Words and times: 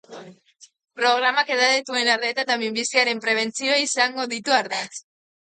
Programak 1.01 1.51
edadetuen 1.55 2.09
arreta 2.13 2.47
eta 2.47 2.57
minbiziaren 2.63 3.23
prebentzioa 3.27 3.79
izango 3.85 4.27
ditu 4.35 4.59
ardatz. 4.63 4.91